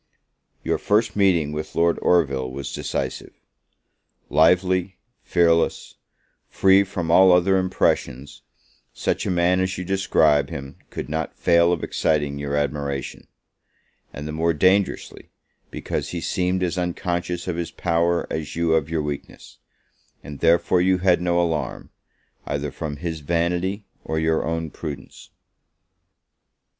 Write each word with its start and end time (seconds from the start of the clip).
Your 0.63 0.79
first 0.79 1.15
meeting 1.15 1.51
with 1.51 1.75
Lord 1.75 1.99
Orville 2.01 2.49
was 2.49 2.73
decisive. 2.73 3.39
Lively, 4.31 4.97
fearless, 5.21 5.93
free 6.49 6.83
from 6.83 7.11
all 7.11 7.31
other 7.31 7.55
impressions, 7.55 8.41
such 8.95 9.27
a 9.27 9.29
man 9.29 9.59
as 9.59 9.77
you 9.77 9.85
describe 9.85 10.49
him 10.49 10.77
could 10.89 11.07
not 11.07 11.37
fail 11.37 11.71
of 11.71 11.83
exciting 11.83 12.39
your 12.39 12.55
admiration; 12.55 13.27
and 14.11 14.27
the 14.27 14.31
more 14.31 14.53
dangerously, 14.53 15.29
because 15.69 16.09
he 16.09 16.19
seemed 16.19 16.63
as 16.63 16.79
unconscious 16.79 17.47
of 17.47 17.55
his 17.57 17.69
power 17.69 18.25
as 18.33 18.55
you 18.55 18.73
of 18.73 18.89
your 18.89 19.03
weakness; 19.03 19.59
and 20.23 20.39
therefore 20.39 20.81
you 20.81 20.97
had 20.97 21.21
no 21.21 21.39
alarm, 21.39 21.91
either 22.47 22.71
from 22.71 22.97
his 22.97 23.19
vanity 23.19 23.85
of 24.03 24.17
your 24.19 24.43
own 24.47 24.71
prudence. 24.71 25.29